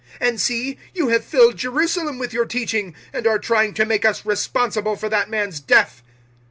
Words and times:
"And 0.19 0.41
see, 0.41 0.79
you 0.95 1.09
have 1.09 1.23
filled 1.23 1.57
Jerusalem 1.57 2.17
with 2.17 2.33
your 2.33 2.47
teaching, 2.47 2.95
and 3.13 3.27
are 3.27 3.37
trying 3.37 3.75
to 3.75 3.85
make 3.85 4.03
us 4.03 4.25
responsible 4.25 4.95
for 4.95 5.09
that 5.09 5.29
man's 5.29 5.59
death!" 5.59 6.01